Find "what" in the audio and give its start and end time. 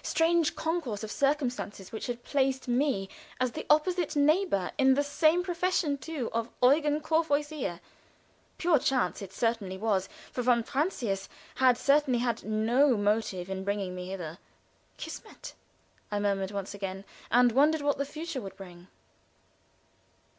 17.82-17.98